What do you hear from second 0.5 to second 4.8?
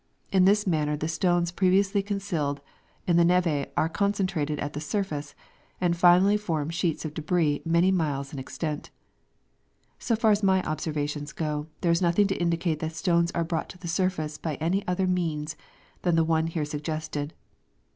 manner the stones previously concealed in the neve are con centrated at